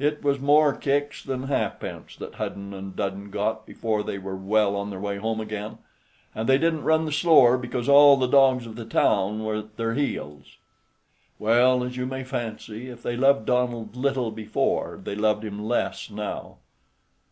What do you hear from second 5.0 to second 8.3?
home again, and they didn't run the slower because all the